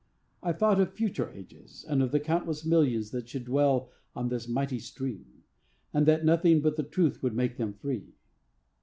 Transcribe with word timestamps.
I 0.41 0.51
thought 0.51 0.81
of 0.81 0.93
future 0.95 1.29
ages, 1.31 1.85
and 1.87 2.01
of 2.01 2.09
the 2.11 2.19
countless 2.19 2.65
millions 2.65 3.11
that 3.11 3.29
should 3.29 3.45
dwell 3.45 3.91
on 4.15 4.29
this 4.29 4.47
mighty 4.47 4.79
stream; 4.79 5.43
and 5.93 6.07
that 6.07 6.25
nothing 6.25 6.59
but 6.61 6.75
the 6.75 6.81
truth 6.81 7.21
would 7.21 7.35
make 7.35 7.57
them 7.57 7.73
free. 7.73 8.15